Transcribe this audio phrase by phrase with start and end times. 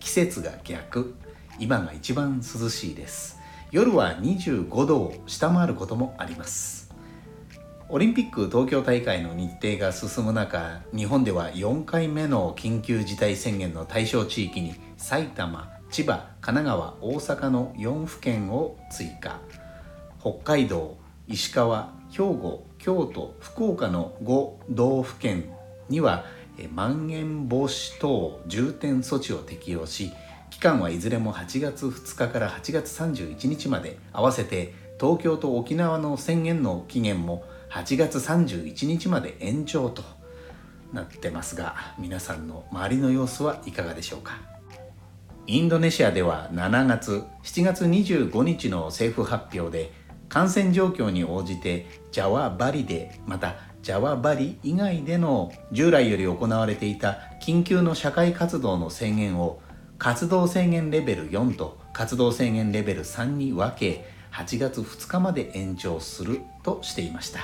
[0.00, 1.14] 季節が逆。
[1.58, 3.38] 今が一番涼しいです。
[3.70, 6.90] 夜は25度を下回ることもあります。
[7.88, 19.38] オリンピック東京大会の日程が進む中日本では4回目の緊急事態宣言の対象地域に埼玉千葉神奈川大阪の4府県を追加。
[20.20, 20.96] 北海道
[21.28, 25.50] 石川兵庫京都福岡の5道府県
[25.88, 26.24] には
[26.68, 30.12] まん延防止等重点措置を適用し
[30.50, 40.02] 期間はいずれも8月2日から8月31日まで合わせて東京と沖縄の宣言の期限も8月31日まで延長と
[40.92, 44.38] なってますが皆さんの周りの様子はいかがでしょうか？
[45.46, 49.92] インドネシアでは7月7月25日の政府発表で
[50.28, 59.60] 感染状況に応じてジャワバリでまたジャワバリ以外での従来より行われていた緊急の社会活動の制限を
[59.98, 67.40] 活動制限レベル4と活動制限レベル3に分け8月2日まで延長するとしていました。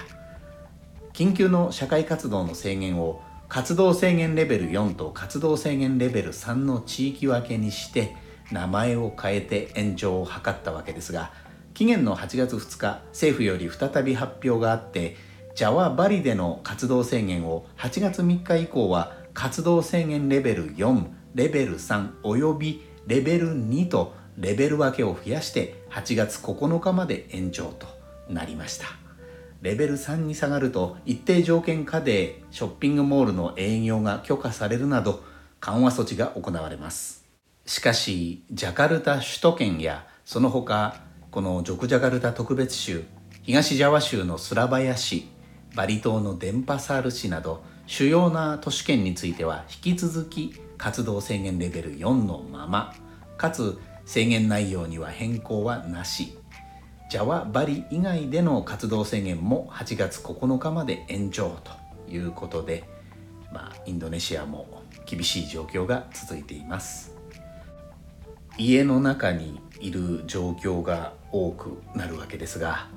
[1.16, 8.14] 緊急の社会活動の制限を活動制限レベル4と活動制限レベル3の地域分けにして
[8.52, 11.32] 名前を変えて延長を図ったわけですが
[11.72, 15.16] 期限の8月2日政府より再び発表があって
[15.56, 27.86] ジャワバリでの活動制限を8月3日以降は活動制限レベル4レベル3およびレベル2とレベル分けを増やして8月9日まで延長と
[28.28, 28.84] なりました。
[29.62, 35.24] レベル3に下がると一定条件下でショッピングモールの営業が許可されるなど
[35.60, 37.24] 緩和措置が行われます。
[37.64, 41.00] しかしジャカルタ首都圏やその他
[41.30, 43.04] このジョクジャカルタ特別州
[43.42, 45.34] 東ジャワ州のスラバヤ市
[45.76, 52.94] バリ島のデンパサール市など主要な都市圏については引き続き活動制限レベル4のまま。
[53.36, 56.38] かつ制限内容には変更はなし。
[57.10, 61.70] ジャワバリ以外での活動制限も8月9日まで延長と
[62.10, 62.84] いうことで、
[63.52, 67.14] まあ、インドネシアも厳しい状況が続いています。
[68.58, 72.88] 家の中にいる状況が多くなるわけですが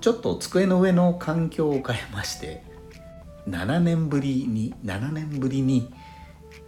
[0.00, 2.62] ちょっと机の上の環境を変えまして
[3.48, 5.92] 7年ぶりに7年ぶりに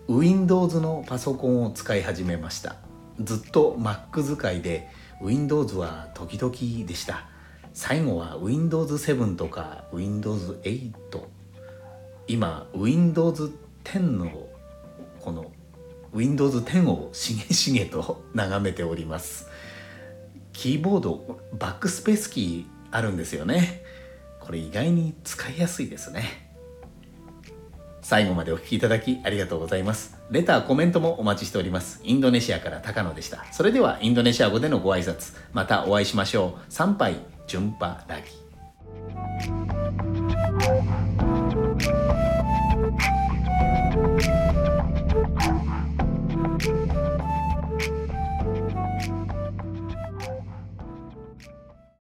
[0.09, 2.77] Windows のパソコンを使い始めました。
[3.21, 4.89] ずっと Mac 使いで
[5.21, 7.29] Windows は時々でした。
[7.75, 10.93] 最後は Windows 7とか Windows 8
[12.29, 13.53] 今 Windows
[13.85, 14.49] 10の
[15.21, 15.51] この
[16.13, 19.47] Windows 10をしげしげと 眺めております。
[20.53, 23.83] キーボードバックスペースキーあるんですよね。
[24.41, 26.49] これ意外に使いやすいですね。
[28.01, 30.17] 最後までお聴きいただきありがとうございます。
[30.31, 32.01] レターコメントもお待ちしております。
[32.05, 33.45] インドネシアから高野でした。
[33.53, 35.37] それではインドネシア語でのご挨拶。
[35.53, 36.73] またお会いしましょう。
[36.73, 37.17] 参拝
[37.47, 38.49] 順波ラギ